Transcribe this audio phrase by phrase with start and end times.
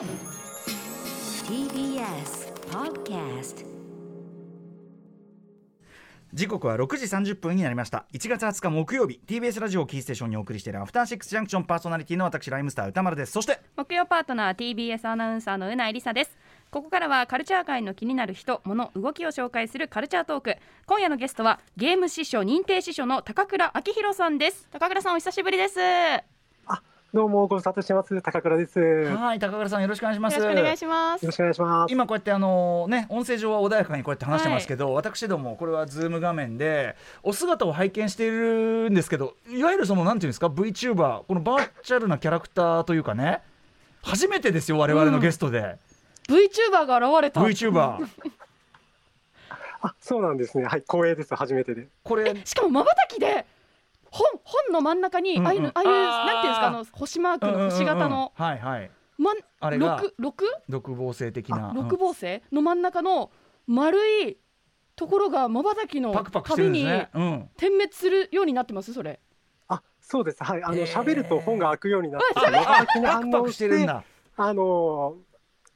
[0.00, 0.06] TBS
[2.70, 3.66] Podcast
[6.32, 8.06] 時刻は6時30分になりました。
[8.14, 13.32] 1月20日木曜日 TBS ラジオをキーステーションにお送りしているアフターシックスジャンクションパーソナリティの私ライムスター歌丸です。
[13.32, 16.34] そして木曜パートナー TBS アナウンサーのうないりさです。
[16.70, 20.56] ここからはカルチャー界の気になる人物動きを紹介するカルチャートーク
[20.86, 24.66] 今夜のゲストはゲーム師匠認定師匠の高倉明宏さんです。
[24.70, 25.78] 高倉さんお久しぶりです。
[25.78, 25.84] よ
[27.12, 28.78] どうもご無沙汰してます高倉です。
[28.78, 31.92] よはい高倉さんよろしくお願いしますろしくお願いしますろしくお願いします。
[31.92, 36.94] 今こうやってあのね音声上は穏やかにこうやって話してますけど、私どもこれはズーム画面で
[37.24, 43.40] お姿を拝見しているんですけどいわゆるそのなんていうんですか VTuber このバーチャルなキャラクターというかね
[44.02, 45.78] 初めてですよ我々のゲストで、
[46.28, 48.06] VTuber が現れた VTuber
[49.82, 50.64] あ、そうなんですね。
[50.64, 51.34] はい、光栄です。
[51.34, 51.88] 初めてで。
[52.04, 53.46] これしかもまばたきで
[54.10, 58.54] 本本の真ん中にああいうの、ああいうなんていうんですかあの星マークの星型の、うんうんうん。
[58.54, 58.90] はいはい。
[59.18, 60.44] まんあれが六六？
[60.68, 61.72] 独房性的な。
[61.74, 62.42] 六芒星？
[62.52, 63.30] の真ん中の
[63.66, 63.98] 丸
[64.28, 64.38] い
[64.96, 68.92] ところがまばたきのパクパクしてるん壁にですね、うん、点滅するようになってます？
[68.92, 69.20] それ。
[69.68, 70.42] あ、そうです。
[70.42, 70.86] はい、あのへー。
[70.86, 74.04] 喋ると本が開くようになって、あまばたきにパ反応クパクしてるんだ。
[74.36, 75.16] あの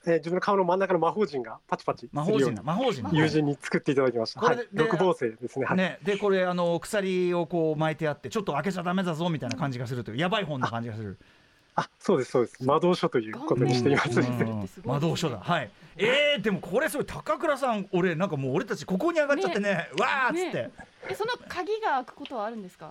[0.06, 3.10] えー自分の顔の真ん中の魔法陣がパチパチ魔法陣魔法陣だ。
[3.12, 4.40] 友人に作っていただきました。
[4.40, 4.68] はい。
[4.72, 5.66] 六芒星ですね。
[5.66, 5.76] はい。
[5.76, 11.18] ね、でこれあの鎖をこう巻いてあってちょっと開けちゃダメだぞみたいな感じがするというやばい本な感じがする、
[11.74, 12.64] あ、そうですそうです。
[12.64, 14.20] 魔導書ということにしています。
[14.20, 14.26] うん。
[14.26, 14.30] う
[14.64, 15.38] ん魔導書だ。
[15.38, 15.70] はい。
[15.96, 20.70] えー、でもこれすごい高倉さん俺なんかもう俺たちここに上がっちゃってねわーっつって、ね。
[21.08, 22.90] えその鍵が開くことはあるんですか？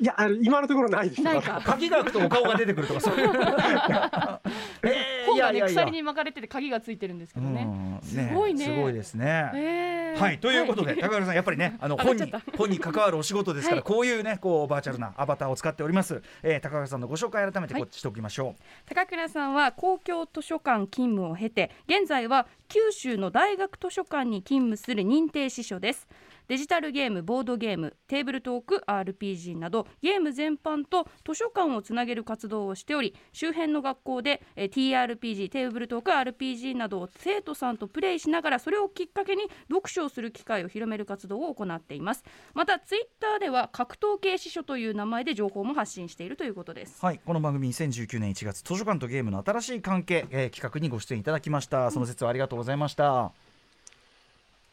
[0.00, 1.22] いや、あの今のところないです。
[1.22, 1.60] ないか。
[1.64, 3.28] 鍵が開くとお顔が出てくるとかそういう。
[4.82, 7.62] えー本がね鎖に巻かれてて鍵がついてるんですけどね。
[7.62, 8.00] うん。
[8.02, 8.64] すごいね。
[8.64, 10.20] すごいですね、えー。
[10.20, 13.84] はいということで、は高倉さんやっぱりね あの本に本に関わるお仕事ですから、はい。
[13.84, 17.82] こういうねこうバーチャルなアバターを使っております、えー、高倉さんのご紹介改めてはい。
[17.82, 18.54] こうしておきましょ
[18.86, 26.08] 高倉さんは公共図書館勤務を経て現在は九州の大学図書館に勤務する認定司書です
[26.48, 42.24] デジタルゲームボードゲームテーブルトーク RPG などゲーム全般と図書館をつなげる活動をしており周辺の学校でえ TRPG テーブルトーク RPG などを生徒さんとプレイしながらそれをきっかけに読書をする機会を広める活動を行っています。
[42.54, 47.04] またツイッターでは格闘系司書という名前で情報も発信しているということです。
[47.04, 51.90] はいこの番組2019年1月図書館とゲームの新しい関係、えー企画にご出演いただきました。
[51.90, 53.32] その説はありがとうございました、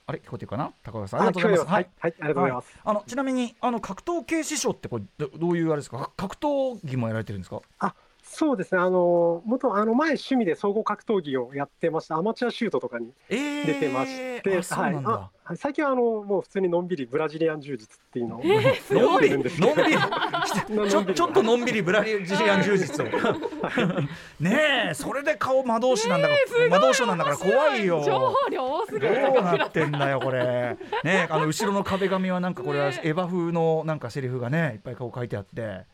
[0.09, 0.19] あれ？
[0.25, 0.73] 聞こえてるかな？
[0.83, 1.21] 高倉さん。
[1.21, 1.71] ありがとうございます。
[1.71, 2.79] はい、はい、ありがとうございます。
[2.83, 5.99] あのちなみにあの格闘系師匠ってこれどどういうあれですか？
[5.99, 7.61] か格闘技もやられてるんですか？
[8.31, 8.79] そうですね。
[8.79, 12.15] あの元あの前趣味で総合格闘技をやってました。
[12.15, 18.71] アマチュアシュートとかにえー、出てまして、あそうなんだ、はいあ最近はあのもう普通にのんびりブラジリアン柔術っていうのを、のんびり、や
[19.17, 19.95] ってるんですのんびり、
[20.75, 23.05] のちょちょっとのんびりブラジリアン柔術を。
[24.39, 28.03] ねえ、それで顔魔導士なんだから、魔導士なんだから怖いよ。
[28.05, 30.77] 情報量多すぎどるうなってんだよこれ。
[31.03, 35.85] ねえ、あの後ろの壁紙はなんかこれはエヴァ風のなんかセリフがねいっぱいこう書いてあって。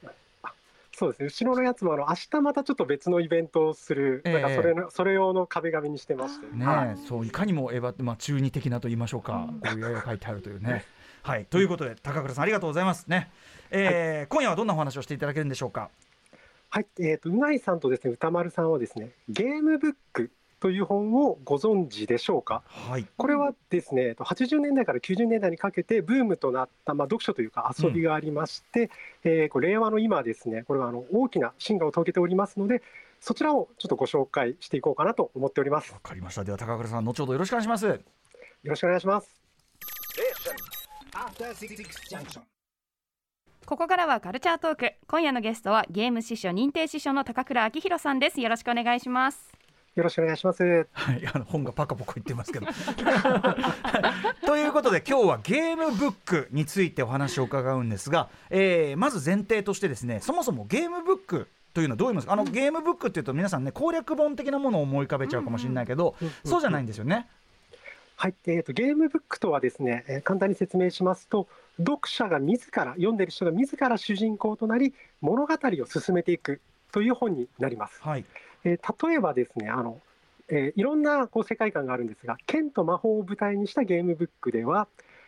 [0.97, 1.25] そうですね。
[1.25, 9.49] 後ろのやつもあの明日またちょっと別のイベントをする、ええなんかそれのそれ用の壁紙にしてまして、ねはいえ、そういかにもエヴァってまあ中二的なと言いましょうか。
[9.49, 10.85] こういう絵が書いてあるというね。
[11.21, 13.29] はい、ということで高倉さんありがとうございますね。
[13.71, 15.89] えー今夜はどんなお話をしていただけるんでしょうか？
[16.69, 22.63] はい、えっ、とうないさんとですね歌丸さんはですねゲームブックという本をご存知でしょうか？
[22.65, 23.05] はい。
[23.17, 28.89] これはですね、えっと80年代から90年代にかけてブームとなった、まあ、読書というか遊びがありまして、
[29.23, 32.81] えーこれ令和の今ですね、これはあの大きな進化を遂げておりますので、
[33.19, 35.89] そちらをちょっとご紹介していこうかなと思っております。
[35.89, 36.43] よわかりました。
[36.43, 38.01] では高倉さん後ほどよろしくお願いします。
[38.63, 39.29] ろしくお願いします。
[43.65, 49.51] ここからはカルチャートーク今夜のゲストはゲーム師匠認定師匠の高倉明宏さんですよろしくお願いします
[49.95, 50.87] よろしくお願いします。
[50.91, 52.67] はい、あの本がパカパカ言ってますけど。
[54.45, 62.33] ということで今日はゲームブックについてお話を伺うんですが、えーまず前提としてですねそもそもゲームブックというのはどう言いますか？
[62.33, 67.27] あのゲームブックっていうと皆さんね攻略本的なものを思い浮かべちゃうかもしれないけど、そうじゃないんですよね。
[68.17, 76.59] はい、えーとゲームブックとはですね、えー簡単に説明しますと読者が自ら読んでる人が自ら主人公となり物語を進めていく
[76.91, 78.01] という本になります。
[78.01, 78.25] はい。
[78.65, 80.01] えー例えばですねあの、
[80.49, 84.87] えーいろんなこう世界観があるんですが剣と魔法を舞台にしたゲームブックでは、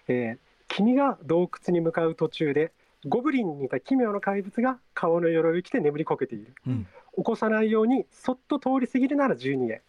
[0.10, 0.38] えー
[0.70, 2.74] 君が洞窟に向かう途中で
[3.06, 6.88] ゴブリンに似た奇妙な怪物が顔の鎧を着て眠りこけているうん。
[7.16, 9.82] 起こさないようにそっと通り過ぎるなら12へ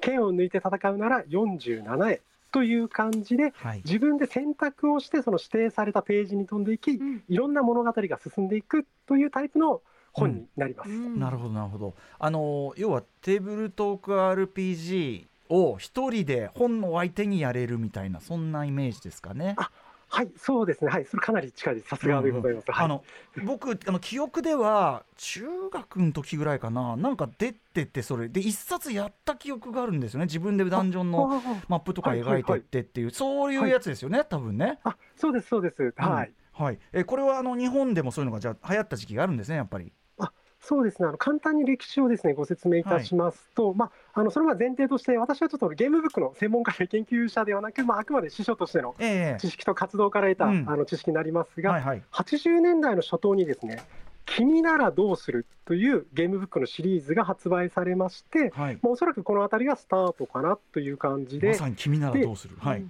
[0.00, 2.20] 剣を抜いて戦うなら47へ
[2.50, 3.82] という感じではい。
[3.84, 9.82] 自分で選択をしてその指定されたページに飛んでいきうんいろんな物語が進んでいくというタイプの
[10.14, 10.90] 本になります。
[10.90, 19.54] なるほどなるほどあの要はテーブルトーク RPG を一人で本の相手にやれるみたいなそんなイメージですかね？
[19.58, 19.70] あ
[20.14, 20.90] はい、そうですね。
[20.92, 21.88] はい、それかなり近いです。
[21.88, 22.70] さすがでございます。
[22.70, 23.02] はいあの
[23.44, 34.78] 僕あの記憶では中学の時ぐらいかななんか出ててそれで一冊やった記憶があるんですよね自分でダンジョンのあマップとか描いてってっていう、そういうやつですよね、多分ね。
[34.84, 35.92] あ、そうです、そうです。
[35.96, 36.32] はい。
[36.52, 39.92] はい、えこれはあの日本でもそういうのがじゃあ流行った時期があるんですねやっぱり。
[40.66, 41.08] そうですね。
[41.08, 52.02] あの簡単に歴史をですねご説明いたしますと、まああのそれは前提として私はちょっとゲームブックの専門家で研究者ではなく、まああくまで司書としてのえ知識と活動から得た、うんあの知識になりますが、はいはい。
[52.12, 53.82] 80年代の初頭にですね。
[54.26, 58.78] 君ならどうするというゲームブックのシリーズが発売されまして、はい。
[58.80, 62.56] まあ、おそらくこの辺りがスタートかなという感じで、まさに君ならどうする。
[62.58, 62.84] はい。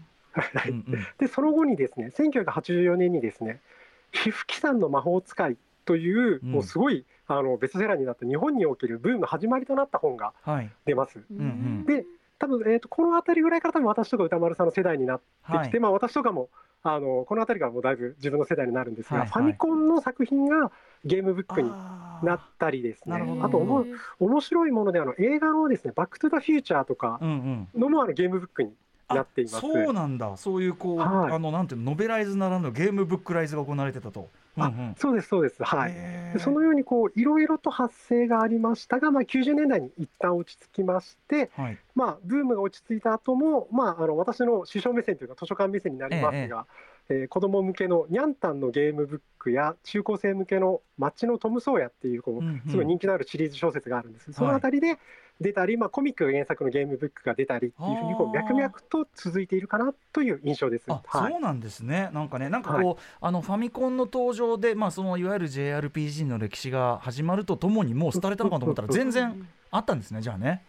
[1.18, 3.60] でその後にですね1984年にですね
[4.10, 10.70] 「皮膚機産の魔法使い」という、うんもうすごいあのベストセラーになった日本におけるブームの始まりとなった本がはい。
[10.84, 11.20] 出ます。
[11.30, 12.04] うんうんで
[12.36, 15.78] 多分、えー、とこの辺りぐらいから多分私とか歌丸さんの世代になってはいきて、。
[15.78, 16.48] まあ、私とかも
[16.82, 20.70] あのこの辺りからもうだいぶ自分の世代になるんですが、はいはいファミコンの作品が
[21.04, 23.86] ゲームブックになったりですねあとおも
[24.20, 27.80] 面白いものであの映画のですね「バック・トゥ・ザ・フューチャー」とかうんうん。
[27.80, 28.72] のもあのゲームブックに
[29.08, 29.56] なっています。
[29.58, 30.36] あそうなんだ。
[30.36, 34.28] そういうこう、はいあのなんていうのノベライズならぬゲームブックライズが行われてたと。
[34.56, 34.94] うんうあん。
[34.96, 35.62] そうですそうです。
[35.64, 36.38] はい。
[36.38, 41.78] そのようにこういろいろと発生がありましたが、まあ、90年代に一旦落ち着きまして、はい。
[41.94, 46.66] まあ、ブームが落ち着いた後も、まあ、あの私の師匠目線というか図書館目線になりますが、
[47.08, 54.98] えー子ども向けのニャンタンのゲームブックや中高生向けの「街のトム・ソーヤ」っていうこうすごい人気のあるシリーズ小説があるんです、そのあたりで
[55.40, 60.84] 出たり、まあ、コミックが原作のゲームブックが出たりっていうふうにこう脈々と続いているかなという印象です。
[60.88, 62.10] あ、はいそうなんですね。
[62.12, 70.20] なんかね、なんかこう、あのファミコンの登場で、まあそのいわゆる JRPG の歴史が始まるとともにもう廃れたのかと思ったら全然あったんですね。
[70.20, 70.62] じゃあね。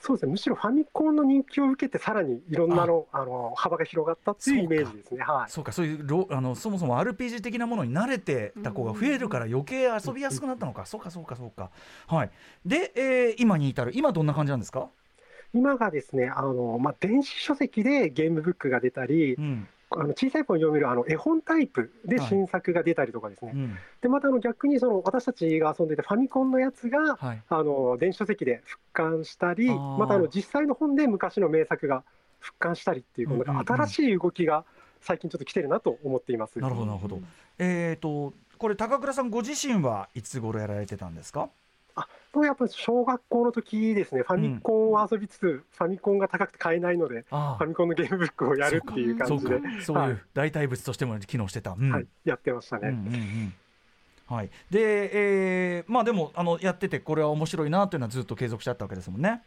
[0.00, 5.22] そうですね、むしろファミコンの人気を受けて、さらにいろんなのあの幅が広がったっていうイメージですね。
[5.22, 10.86] はいそうか、そういうロあのそもそも RPG 的なものに慣れてた子が増えるから余計遊びやすくなったのか。
[10.86, 11.70] そうか、そうか、そうか。
[12.06, 12.30] はい。
[12.64, 13.90] で、えー今に至る。
[13.94, 14.88] 今どんな感じなんですか？
[15.52, 19.66] 今がですね、あのまあ、電子書籍でゲームブックが出たりう、ん。
[19.90, 23.76] あの小さい本読めるあの絵本タイプではい新作が出たりとかですね、うん。
[24.02, 27.42] でまたあの逆にその私たちが遊んでてファミコンのやつがはい。
[27.48, 32.04] あの電子書籍で復刊したり、またあの実際の本で昔の名作が
[32.40, 34.64] 復刊したりっていう、この新しい動きが
[35.00, 36.58] 最近ちょっと来てるなと思っています。
[36.58, 37.20] なるほど、なるほど。
[37.58, 41.48] えっ、と、これ高倉さんご自身はいつ頃やられてたんですか？
[42.34, 50.10] もうやっぱり小学校の時ですね、ファミコンを遊びつつ、ファミコンが高くて買えないので、あファミコンのゲームブックをやるっていう感じで、、そうはい。
[50.10, 51.72] いう代替物としても機能してた。
[51.72, 51.90] うん。
[51.90, 53.18] はい、やってましたうんうんうね。
[53.18, 53.54] ん。
[54.26, 59.42] はい、で、えーまあでもあのやっててこれは面白いなというのはずっと継続してあったわけですもんね。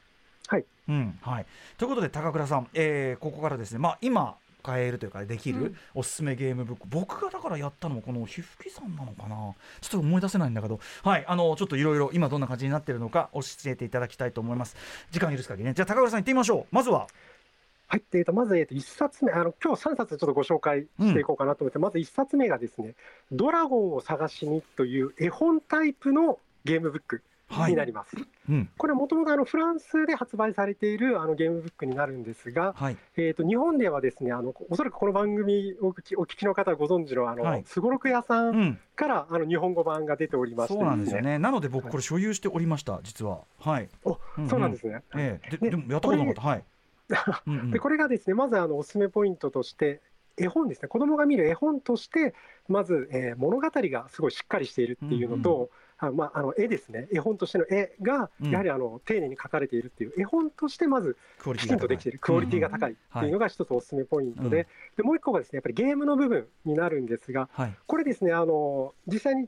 [0.48, 0.66] はい。
[0.89, 1.18] うん。
[1.22, 1.45] はい、
[1.77, 5.75] ということで高倉さん、えーここからですね、まあ、今買えるというかできるうん。
[5.96, 9.36] おすすめゲームブック、僕がだからやったのもこの皮膚機さんなのかな。
[9.81, 14.75] ちょっと思い出せないんだけど、はい、あのちょっといろいろ今どんな感じになってるのか教えていただきたいと思います。
[15.12, 15.74] 時間許す限りね。
[15.74, 16.75] じゃあ高倉さん行ってみましょう。
[16.75, 17.08] まずは。
[17.88, 19.34] はい、えー、とまず、えー、と1冊目。
[19.34, 22.96] あの、今日3冊ちょっとご紹介していこうかなと思って、まず1冊目がですね、
[23.34, 27.16] ドラゴンを探しにという絵本タイプのゲームブック。
[27.18, 27.31] はい
[27.68, 28.15] になります。
[28.50, 28.69] うん。
[28.77, 32.98] これはもともとフランスで発売されているあのゲームブックになるんですが、はい。
[33.17, 37.63] えー、と日本ではですねあのおそらくこの番組をお聞きの方はご存知のあの、はい。
[37.65, 38.62] すごろく屋さうん。
[38.62, 40.74] んからあの日本語版が出ておりまして。
[40.74, 41.31] そうなんですよね。
[41.31, 43.41] ねなので僕これ所有しておりました実は。
[43.60, 45.03] はい、おうんそうなんですね。
[45.15, 45.50] ええ。
[45.51, 46.41] でででもやったことなかった。
[46.41, 46.63] はい、
[47.72, 50.01] でこれがですねまずあのおすすめポイントとして
[50.38, 50.88] 絵本ですね。
[50.88, 52.34] 子供が見る絵本として
[52.67, 55.70] まず、えー物語がすごいしっかりしているっていうのと、
[56.08, 57.08] あまあ、あの絵ですね。
[57.13, 58.51] 絵本としての絵がうん。
[58.51, 62.20] やはりあの丁寧に描かれているっていう絵本としてまずクオリテきちんとできている。
[62.20, 64.67] クオリティが高いっていうのが一つおすすめポイントで,、はい
[64.98, 67.75] でもう一個がですねやっぱりゲームの部分になるんですがはい。
[67.86, 69.48] これですねあの実際に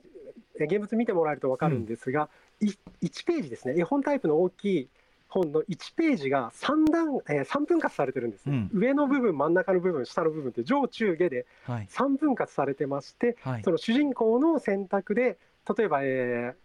[0.60, 2.29] え現物見てもらえると分かるんですが、
[2.62, 2.67] い
[3.01, 3.75] 1ページですね。
[3.77, 4.89] 絵本タイプの大きい
[5.27, 11.88] 本の1ページが3段、えー、3分割されてるんですね、上の部分真ん中の部分下の部分って上中下ではい。
[11.89, 13.63] 3分割されてましてはい。
[13.63, 15.38] その主人公の選択で
[15.77, 16.63] 例えば、えー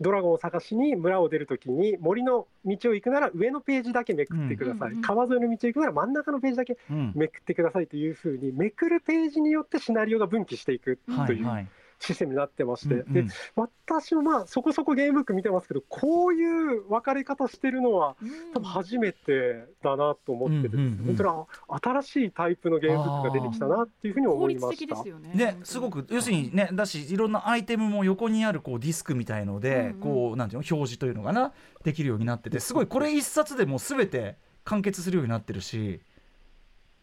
[0.00, 7.12] ドラゴンを探しに村を出るときに森の道を行くなら上のページだけめくってください、うん川沿いの道を行くなら真ん中のページだけうん。
[7.14, 11.46] めくってくださいというふうにめくるページによってシナリオが分岐していくという。
[11.46, 11.68] はいはい
[12.00, 13.26] システムになってまして、うんうん。
[13.26, 18.16] で私もまあそこそこゲームブック見てますけどこういう分かれ方してるのは
[18.54, 21.04] 多分初めてだなと思ってて、うんうんうん。
[21.06, 21.28] 本当に
[21.68, 24.94] あ新しいタイプのゲームブックが出てきたなっていうふうに効思いました。
[24.94, 25.30] ですよね。
[25.34, 29.94] ね、すごく要するにねだしいろんなアイテムも横にあるこうディスクみたいので、うんうん。
[30.00, 31.52] こうなんていうの表示というのかな
[31.84, 36.00] できるようになっててすごいこれ一冊でもう全て完結するようになってるし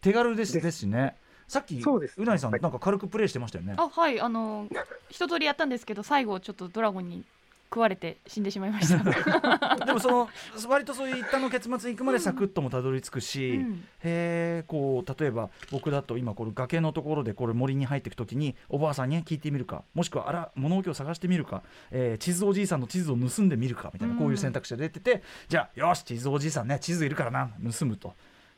[0.00, 0.64] 手軽ですです。
[0.64, 1.16] ですしね
[1.48, 3.74] さっきそうですうなぎさんはいなんか軽くプレイしてましたよね。
[3.76, 4.68] あはいあの
[5.08, 7.24] 一通りやったんですけど最後ちょっとドラゴンに
[7.70, 8.98] 食われて死んでしまいました。
[9.84, 10.28] でもその
[10.68, 28.14] 割とそういったの結末に行くまでサクッともたどり着くし、うんへえこう例えば僕だと今これ崖のところでこれ森に入っていくときにおばあさんに聞いてみるかもしくはあら物置を探してみるか、えー地図おじいさんの地図を盗んでみるかみたいなうんこういう選択肢が出てて、じゃあよし地図おじいさんね地図いるからな盗むと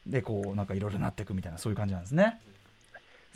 [0.07, 2.41] でこうなんかいろいろなっていくみたいなそういう感じなんですね。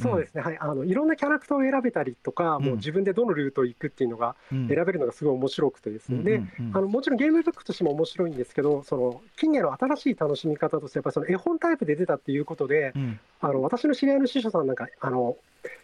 [0.01, 4.69] そうですね、はい、あのいろんなキャラクターを選べたりとか、もう自分でどのルートを行くっていうのがうん。
[4.69, 6.77] 選べるのがすごい面白くてですね、でうんうんうん。
[6.77, 13.21] あのもちろんゲームブックとしても面白いんですけど、その近年の新しい楽しみ方として、やっぱりその絵本タイプで出たっていうことで、うん。
[13.41, 15.37] あの私の知り合いの師匠さんなんか、あの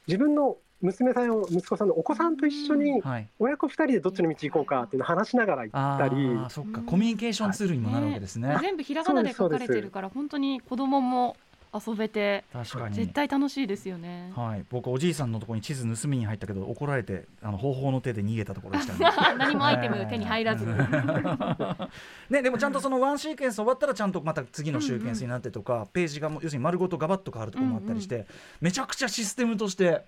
[0.07, 6.81] 自分の娘さんを息子さんのお子さんと一緒にはい、親子2人でどっちの道行こうかっていうのを話しながら行あったり、ーそっか。
[6.81, 8.57] コミュニケーションツールにもなるわけですね。
[8.61, 11.37] 全部ひらがなで書かれてるから本当に子供も
[11.73, 14.33] 遊べて確かに絶対楽しいですよね。
[14.35, 19.07] はい、僕おじいさんのところに地図盗みに入ったけど怒られてあの方法の手で逃げたところでしたね。
[19.39, 20.73] 何もアイテム手に入らずに。
[22.31, 28.27] ね、でもちゃんとそのワンシーケンス終わったらちゃんとまた次のシーケンスになってとか、ページがもう要するに丸ごとガバッと変わるところもあったりして、
[28.61, 30.05] めちゃくちゃシステムとして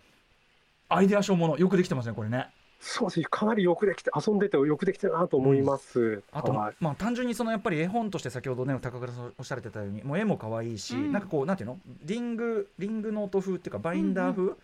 [0.88, 2.48] アイデア賞ものよくできてますねこれね。
[2.84, 6.20] そうですね、かなりよくできて、遊んでてよくできてるなと思います。
[6.32, 6.74] あと、はい。
[6.80, 11.12] まあ単純にそのやっぱり絵本として先ほどね高倉さんおっしゃられてたようにもう絵も可愛いし、うん。
[11.12, 11.78] なんかこうなんていうの？
[12.02, 14.56] リングリングノート風っていうかバインダー風、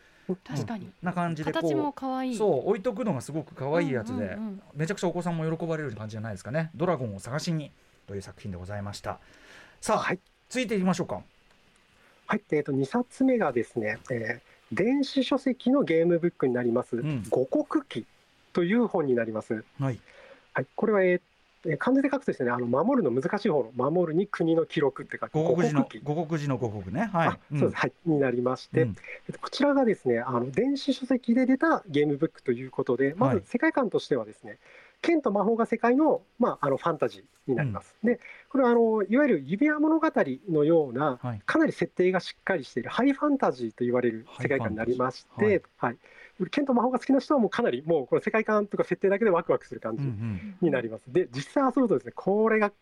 [0.44, 0.90] 確かに。
[1.00, 2.36] な感じでこう形も可愛い。
[2.36, 4.62] そう置いとくのがすごく可愛いやつで、うんうんうん。
[4.74, 7.70] めちゃくちゃお子さんも喜ばれる感じじゃないですかね「ドラゴンを探しに」
[8.08, 9.20] という作品でございました。
[9.80, 10.18] さあ、はい。
[10.48, 11.22] 続いていきましょうか。
[12.26, 17.24] はい、えー、と2冊目がですね、えー電子書籍のゲームブックになります、ん。
[17.30, 18.06] 五国記
[18.52, 19.64] という本になります。
[19.80, 20.00] はい。
[20.52, 21.20] はい、これは、えー
[21.66, 26.00] えー漢字で書くとですね、あの守るの難しい方の守るに国の記録って書く五国寺の記。
[26.02, 27.10] 五国寺の五国ね。
[27.12, 27.28] はい。
[27.28, 28.88] あそうです、はい、になりまして、うん。
[29.26, 33.40] えっとこちらがですね、あの電子書籍で出たゲームブックということで、まはい。
[33.40, 34.58] ず世界観としてはですね、
[35.00, 37.96] 剣と魔法が世界の,、まあ、あのファンタジーになります。
[38.02, 40.08] で、これはあのいわゆる指輪物語
[40.50, 41.42] のような、はい。
[41.46, 45.96] かなり設定がしっかりしているハイファンタジーと言われる世界観になりまして、はい。
[46.50, 50.56] 剣と魔法が好きな人はもうかなりもうこの世界観とか設定だけでワクワクする感うんうじん。
[50.60, 51.04] になります。
[51.12, 52.72] で、実際遊ぶとですね、これが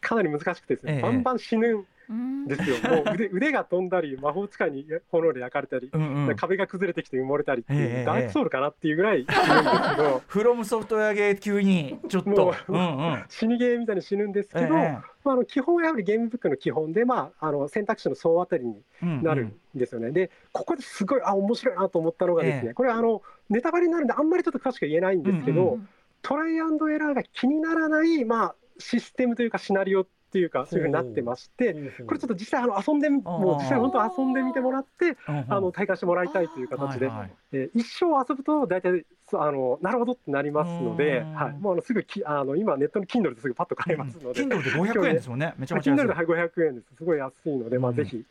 [0.00, 1.02] かなり難しくてですね、ええ。
[1.02, 2.76] バンバン死ぬんうんですよ。
[2.90, 6.36] もう腕腕が飛んだり、魔法使いに炎で焼かれたり、うんうん。
[6.36, 12.30] 壁が崩れてきて埋もれたりっていう、ええダークソウルかなっていうぐらい死ぬんですけど、 フロムソフトウェアゲー級にちょっと。
[12.30, 18.82] もううんうん死にゲーみたいに死ぬんですけど、えまあ、あの基本はやはりゲームブックの基本で、まあ、あの選択肢の総当たりに
[19.22, 20.10] なるんですよね。
[20.10, 22.74] で、ここですごいあ面白いなと思ったのがですね、ええ。
[22.74, 25.88] これあのネタバレになるんであんまりちょっと詳しく言えないんですけど、うんうん。
[26.22, 31.74] トライアンドエラーが気にならない、まあ、システムというかシナリオっていうかそういうふうになってまして、
[32.06, 37.30] これちょっと実際あの遊んでもう実際本当遊んでみてもらってうんうんあの体感してもらいたいという形で、はいはい。
[37.52, 41.34] えー一生遊ぶと大体あのなるほどってなりますので、うん。
[41.34, 45.54] はい、もうあのすぐきあの今ネットの Kindle ですぐパッと買えますので、うん Kindle で 500円ですもんね。
[45.58, 46.06] めちゃめちゃ Kindle 安い。
[46.06, 46.94] ではい500円です。
[46.96, 48.24] すごい安いので、まあうんぜひ。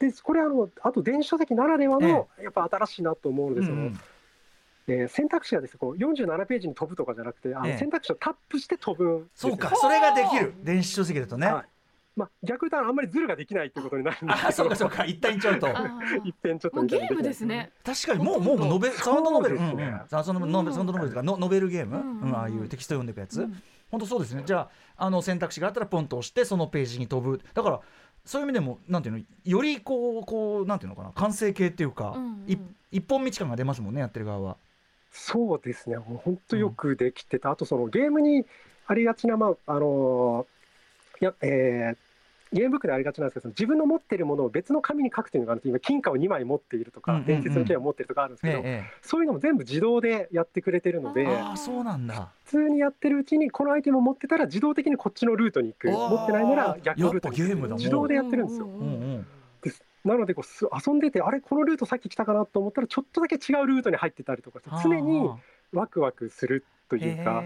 [0.00, 4.00] でこれあのあと電子書籍ならではの、やっぱ新しいなと思うので、そのうんうん
[4.88, 7.78] えー選択肢がですねこう47ページに飛ぶとかじゃなくてあの、ええ。
[7.78, 9.50] 選択肢をタップして飛ぶんですよ。
[9.50, 9.74] そうか。
[9.76, 10.54] それができる。
[10.62, 11.46] 電子書籍だとね。
[11.46, 11.64] はい。
[12.16, 14.52] まあ、逆にあんまりズルができないということになるんですあけど。
[14.52, 15.04] そうかそうか。
[15.04, 15.68] 一旦いっちゃうと。
[16.24, 17.70] 一遍ちょっと もうゲームですね。
[17.84, 19.76] 確かにもうもうノベサウンドノベル、サウンド
[20.46, 22.06] ノベルサウンドノベルとかのノベルゲーム、ううん。
[22.06, 23.62] んうんうんああいうテキスト読んでいくやつ、うん。
[23.92, 24.42] 本当そうですね。
[24.44, 27.40] じゃああの選択肢があったらポンと押してそのページに飛ぶ。
[27.54, 27.80] だから
[28.24, 29.24] そういう意味でもなんていうの？
[29.44, 31.12] よりこうこうなんていうのかな？
[31.12, 32.44] 完成形っていうか、うんうん。
[32.48, 32.58] い
[32.90, 34.56] 一本道感が出ますもんねやってる側は。
[35.10, 38.44] そうですね、もう本当よくできてた、あとそのゲームに
[38.86, 40.46] ありがちな、まああの
[41.20, 41.96] いやえー
[42.52, 45.68] ゲームブックでありがちなんですけど、自分の持っているものを別の紙に書くというのがあるんです。
[45.68, 47.26] 今、金貨を2枚持っているとか、うんうんうん。
[47.26, 52.30] 伝説の剣を持っているとかあるんですけど、えそういうのも全部自動でやってくれてるので、えああそうなんだ。
[52.44, 58.66] 普通にやってるうちに、このアイテムを持ってたら、自動的にこっちのルートに行く、持ってないなら逆のルートに行く、自動でやってるんですよ。
[58.66, 58.84] ううんう
[59.18, 59.26] ん
[60.08, 65.38] なのでこうす遊んでて、あれ、このルートさっき来たかなと思ったら、ちょっとだけ違うルートに入ってたりとかして、常にあ
[65.72, 67.42] ワクワクするとーいうか。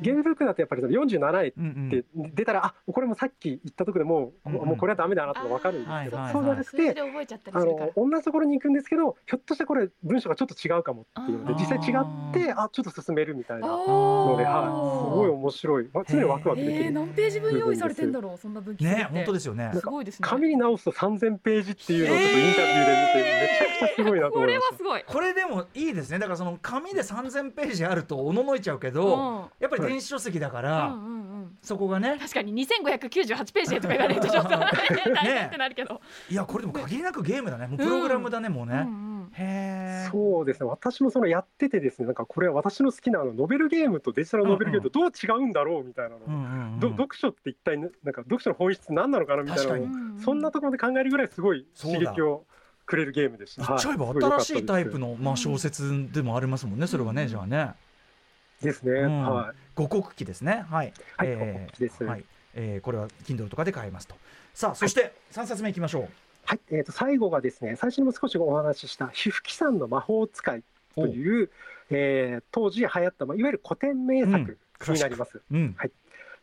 [0.00, 2.04] へゲームブックだとやっぱりその47円って
[2.34, 4.68] 出たら、あこれもさっき言ったところでもう、うんうん。
[4.68, 7.86] もうこれはダメだなってのが分かるんですけど、はいはいそうじゃなくて、覚えちゃったりあするから。
[7.86, 16.92] の同じところに行くんですけどひょっとしてこれ文章がちょっと違うかもっていうので実際違ってあちょっと進めるみたいなのおで、はい、すごいい面白い、まあ、常にワクワクできえー、る。
[16.92, 19.02] 何ページ分用意されてんだろうそんな分岐数って。
[19.02, 19.70] ね本当ですよね。
[19.74, 20.28] すごいですね。
[20.28, 25.04] 紙に直すと3000ページっていうのをちょっとインタビューで見て、めちゃくちゃすごいなとこれ思いましはすごい。
[25.06, 26.18] これでもいいですね。
[26.18, 31.12] だからその紙で3000ページあるとおののいちゃうけど、やっぱり電子書籍だから、うんうんうん。
[31.12, 31.30] うん
[31.62, 32.16] そこがね。
[32.18, 37.66] 確かに2598ページでとか言われると ちょっと大変ってなるけど、いやこれでも限りなくゲームだね。
[37.66, 40.08] もうプログラムだね、もうね、うんうんへ。
[40.10, 40.68] そうですね。
[40.68, 46.80] 私もそのやっててですねなんかこれは私の好きなあのノベルゲームとデジタルノベルゲームとどう違うんだろうみたいなの、うんうんうん。
[46.80, 52.44] ど読書って一体ななんか読書の本質何なのかなみたいなのをそんなところで考えるぐらいすごい刺激を
[52.86, 53.66] くれるゲームでした。
[53.66, 54.08] 言っちゃえば
[54.40, 57.74] 新しいタイプの、まあ、小説でもありますもんねそれはねじゃあね
[58.62, 58.92] ですね。
[58.92, 59.22] うん。
[59.24, 59.56] はい。
[59.74, 60.64] 五国旗ですね。
[60.68, 62.04] はい、はいえー五国旗です。
[62.04, 62.24] はい。
[62.54, 64.14] えーこれは Kindle とかで買えますと。
[64.54, 66.08] さあそして三冊目いきましょう。
[66.44, 70.62] はい、えー、と最後がですね最初にも少しお話しした「皮膚紀さんの魔法使い」
[70.96, 71.50] という、
[71.90, 75.40] えー当時流行った、まあ、いわゆる古典名うん作になります。
[75.50, 75.76] うん。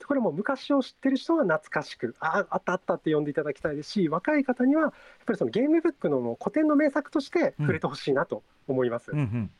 [0.07, 4.91] これも昔を知ってる人は懐かしくああったあったって呼んでいただきたいですし若い方にはやっ
[5.25, 9.11] ぱりそのゲームブックの古典の名作として触れてほしいなと思います。
[9.11, 9.47] うんうん。
[9.47, 9.51] で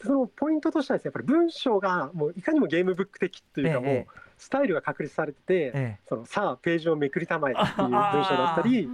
[0.00, 4.22] そのポイントとしてはですねやっぱり文章がもういかにもゲームブック的というかもうええ。
[4.42, 8.88] スタイルが確立されてて、えそのさあページをめくりたまえっていう文章だったり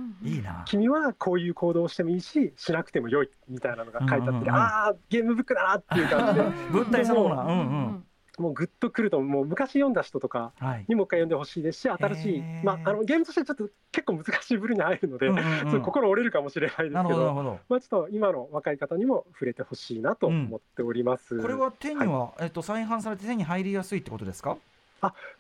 [0.67, 6.47] 君はこういう行動をしてもいいししなくてもよいみたいなのが書いてあって、ああゲームブックだなっていう感じで。
[6.71, 7.37] 文体そのもの。
[7.37, 7.61] はうんううん
[7.95, 8.05] ん
[8.39, 10.85] もうグッとくるともう昔読んだ人とかはい。
[10.89, 15.83] にもう一回読んでほしいですし新しい、まあ、あのゲームとしてちょっと結構難しい部類に入るので、うんうんうん。
[15.83, 17.01] 心折れるかもしれないですけど
[17.69, 21.41] まあ、ちょっと今の若い方にも触れてほしいなと思っております。
[21.41, 24.57] これは手には、えっと再販されて手に入りやすいってことですか？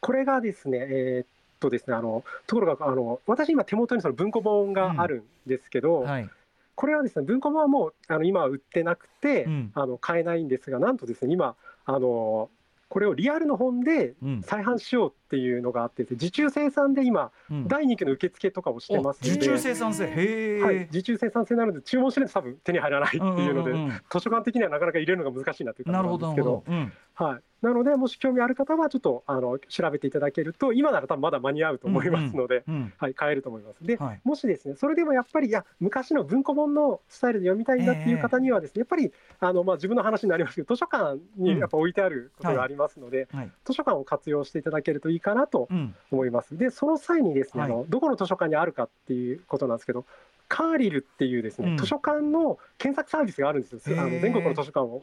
[0.00, 1.26] これがですね、えーっ
[1.60, 6.30] とですね、あのところがあの私今手元にその文庫本があるんですけど、はい。
[6.74, 9.72] これはですね文庫本はもうあの今は売ってなくて、うん。
[9.74, 12.50] あの買えないんですがなんとですね今あの
[12.88, 14.42] これをリアルの本でうん。
[14.42, 17.68] 再販しようっていうのがあって受注生産で今うん。
[17.68, 20.60] 第2期の受付とかをしてますので、お受注生産性？
[20.62, 23.72] はい、受注生産性なので注文しないと多分手に入らないっていうので、
[24.10, 27.28] 図書館的にはなかなか入れるのが難しいなというな感じなんですけるほどなるほどど、うん。
[27.30, 33.84] はい、なのでもし興味ある方はちょっとあの調べていただけると今なら多分まだ間に合うと思いますので、うんはい、買えると思います。
[33.84, 34.20] で、はい。
[34.24, 43.50] もしですねそれでもやっぱりいや昔の文庫本のスタイルで読みたいんだっていう方にはですね、やっぱりあの、まあ、自分の話になりますけど図書館にやっぱ置いてあることがありますので、はい。
[43.64, 45.94] 図書館を活用していただけるといいかなとうん。
[46.10, 46.56] 思います。
[46.56, 47.72] でその際にですね、はい。
[47.72, 50.04] あのどこの図書館にあるかっていうことなんですけど
[50.48, 51.76] カーリルっていうですね、うん。
[51.76, 54.00] 図書館の検索サービスがあるんですよ。
[54.00, 55.00] あの全国の図書館を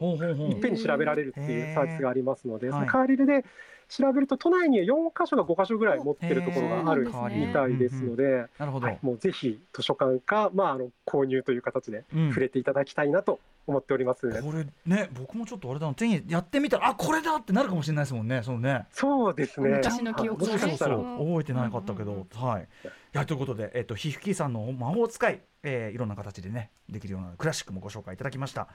[0.50, 3.44] いっぺんに調べられるっていうサービスがありますので、そのカーリルで
[3.88, 14.28] 調べると都内には4箇所か5箇所ぐらい持ってるところがあるみたいですので、なるほど、はい、もうぜひ図書館か、まあ、あの購入という形でうん触れていただきたいなと思っております。
[14.42, 19.68] これね僕もちょっとあれだな手にやってみたらあこれだってなるかもしれないですもんねそのねそうですね。
[19.68, 22.62] 昔の記憶はいもしかしたらそうそう覚えてなかったけど、うんうんはい。
[22.62, 28.68] いやということで、えっと、ひふきさんの魔法使い、えー、いろんな形でね、できるようなクラシックもご紹介いただきました。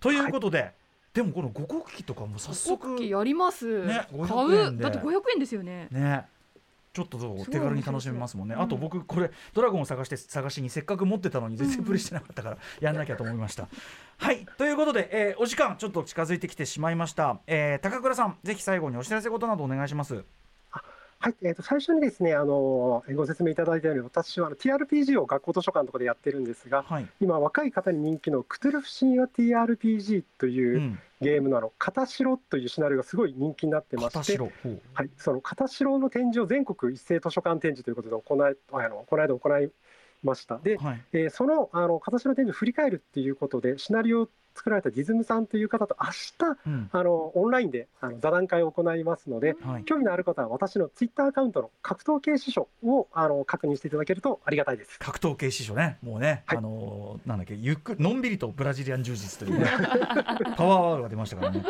[0.00, 0.72] ということで、
[1.16, 6.26] でもこの五国旗とかも早速、国旗やります、ね買500円でうだって500円ですよねね。
[6.92, 7.18] ちょっと
[7.50, 8.54] 手軽に楽しめますもんね。
[8.54, 13.66] 面白あと僕これドラゴンを探して探しにせっかく持ってたのに全然プレイしてなかったからやんなきゃと思いました。
[14.18, 17.40] はいということで、えーお時間ちょっと近づいてきてしまいました。
[17.46, 20.22] えー高倉さんぜひ最後にお知らせことなどお願いします。
[21.18, 27.08] はい、えー、と最初にですね、あのご説明いただいたように、私はあの TRPG を学校図書館とかでやってるんですが、はい。
[27.20, 39.70] 今、若い方に人気のクトゥルフ神話 TRPG といううんゲームのあの、片白というシナリオがすごい人気になってまして、はい、その片白の展示を全国一斉図書館展示ということで行い、あのこの間行い
[40.22, 40.58] ました。
[40.58, 41.02] で、はい。
[41.12, 46.88] えーそのあの片白展示を振り返るっていうことで、シナリオを作られたディズムさんという方と明日うん。
[46.92, 49.84] あのオンラインであの座談会を行いますので、はい。
[49.84, 54.98] 興味のある方は私のツイッターアカウントの格闘系司書をあの確認していただけるとありがたいです。
[54.98, 59.66] 格闘系師匠ね、もうね、はいあのーなんだっけ、ゆっくりのんびりとブラジリアン柔術というね、
[60.56, 61.64] パワーワードが出ましたからね。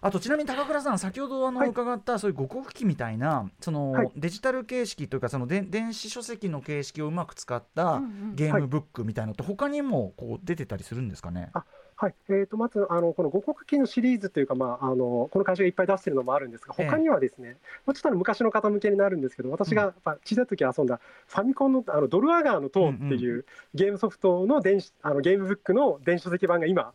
[0.00, 8.00] あとちなみに高倉さん、先ほどあの、はい伺ったそういう五国旗みたいな、その、はいデジタル形式というか、そので電子書籍の形式をうまく使った
[8.34, 11.50] ゲームブックみたいなのって、他にもこう出てたりするんですかね？
[11.96, 26.92] はい、えー、とまずあのこの五国旗のシリーズというか、まあ、あのこの会社がいっぱい出してるのもあるんですがええ他にはですね、まあちょっと昔の方向けになるんですけど私が小さい時遊んだファミコンのあのドルアガーの塔っていうゲームソフトの電子あのゲームブックの電子書籍版が今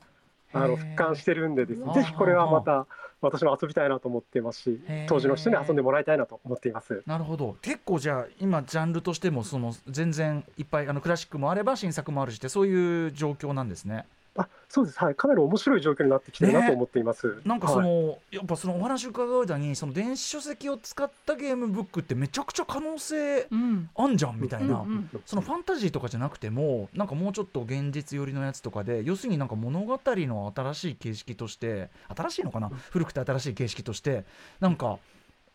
[0.53, 2.87] あの復刊してるんでですねぜひこれはまた
[3.21, 7.03] 私も遊びたいなと思っていますし当時の人に遊んでもらいたいなと思っています。
[7.05, 14.05] なるほど結構じゃあ今ジャンルとしてもその全然いっぱいあのクラシックもあれば新作もあるしってそういう状況なんですね。
[14.41, 17.41] あそうです、はい、かなり面白い状況になってきてるなと思っています。
[17.43, 17.87] なんかそはい。
[17.87, 23.89] の、やっぱそのお話伺う間にその電子書籍を使ったゲームブックってめちゃくちゃ可能性うん。
[23.95, 32.69] あんじゃんみたいな、うんうんそのファンタジーとかじゃなくてもなんかもうちょっと現実寄りのやつとかで要するになんか物語の新しい形式として新しいのかな？
[32.91, 34.23] 古くて新しい形式として
[34.59, 34.99] なんか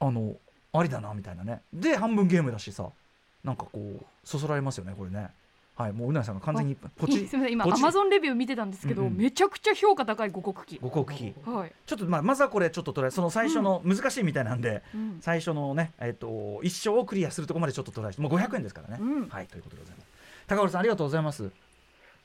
[0.01, 0.35] あの
[0.73, 1.63] ありだなみたいなね。
[1.73, 2.89] で半分ゲームだしさ。
[3.45, 5.29] なんかこうそそられますよねこれね
[5.77, 9.17] はいもううなぎさんが完全にポチすみません今アマゾンレビュー見てたんですけど、うんうん。
[9.17, 10.77] めちゃくちゃ評価高い五国旗。
[10.81, 11.51] 五国旗。
[11.51, 15.19] はい、ちょっとまあまずはこれちょっとトライその最初の難しいみたいなんで、うん。
[15.21, 19.29] 最初のね、えっと一生をクリアするところまでちょっとトライしてもう500円ですからね、うん。
[19.29, 20.07] はいということでございます。
[20.47, 21.51] 高倉さんありがとうございます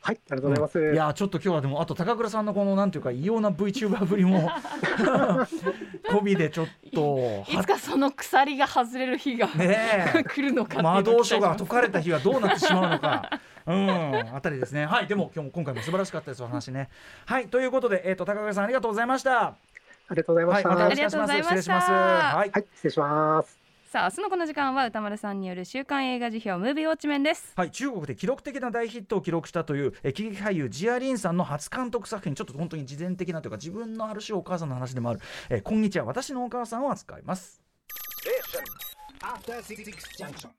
[0.02, 0.94] はい、ありがとうございます。
[0.94, 4.50] いやーちょっと今日はでもあと高倉さんのこのなんていうか異様な VTuber ぶりも
[6.10, 13.30] 込みでちょっといつかその鎖が外れる日が、ねえ来るのか魔導書が解かれた日はどうなってしまうのか。
[13.68, 14.86] うん、あたりですね。
[14.86, 16.90] はい、でも、今日も今回も素晴らしかったです、お話ね。
[17.28, 19.42] はい、ということで、えっ、と、高倉さん、ありがとうございました。
[19.42, 19.56] あ
[20.10, 20.70] りがとうございまはい、した。
[20.70, 20.92] はい、ます。
[20.92, 21.92] ありがとうございました失礼します。
[21.92, 23.69] はい、失礼します。
[23.91, 37.63] さあ明日のこの時間は歌丸さんによる週刊映画辞表ムービーウォッチメンですはい、中国で記録的な大ヒットを記録したというえ喜劇俳優ジアリンさんの初監督作品ちょっと本当に事前的なというか自分のある種お母さんの話でもある「えー、今日は私のお母さん」を扱います。
[40.19, 40.59] Junction.